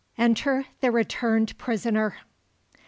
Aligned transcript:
ENTER 0.17 0.65
THE 0.79 0.89
RETURNED 0.89 1.59
PRISONER. 1.59 2.15